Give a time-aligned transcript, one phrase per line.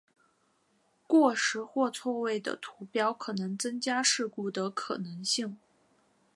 [1.05, 5.59] 过时或错位的图表可能增加事故的可能性。